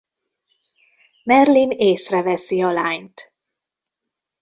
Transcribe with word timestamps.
Merlin 1.23 1.69
észreveszi 1.69 2.61
a 2.63 2.71
lányt. 2.71 3.33